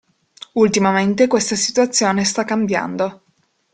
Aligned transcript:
Ultimamente 0.53 1.27
questa 1.27 1.53
situazione 1.55 2.23
sta 2.23 2.43
cambiando. 2.43 3.21